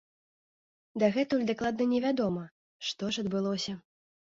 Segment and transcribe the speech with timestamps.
[1.03, 2.43] Дагэтуль дакладна невядома,
[2.91, 3.79] што ж адбылося.